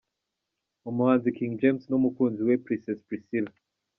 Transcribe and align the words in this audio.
Umuhanzi 0.89 1.27
King 1.37 1.53
James 1.61 1.83
n’umukunzi 1.87 2.39
we 2.47 2.61
Princess 2.65 2.99
Priscillah. 3.07 3.55